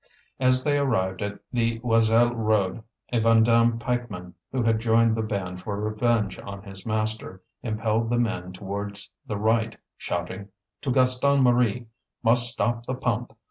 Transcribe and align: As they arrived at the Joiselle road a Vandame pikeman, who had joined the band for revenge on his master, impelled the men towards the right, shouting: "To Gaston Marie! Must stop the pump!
As 0.39 0.63
they 0.63 0.79
arrived 0.79 1.21
at 1.21 1.37
the 1.53 1.77
Joiselle 1.81 2.33
road 2.33 2.81
a 3.13 3.19
Vandame 3.19 3.77
pikeman, 3.77 4.33
who 4.51 4.63
had 4.63 4.79
joined 4.79 5.15
the 5.15 5.21
band 5.21 5.61
for 5.61 5.79
revenge 5.79 6.39
on 6.39 6.63
his 6.63 6.87
master, 6.87 7.43
impelled 7.61 8.09
the 8.09 8.17
men 8.17 8.51
towards 8.51 9.11
the 9.27 9.37
right, 9.37 9.77
shouting: 9.97 10.47
"To 10.81 10.91
Gaston 10.91 11.43
Marie! 11.43 11.85
Must 12.23 12.47
stop 12.51 12.87
the 12.87 12.95
pump! 12.95 13.33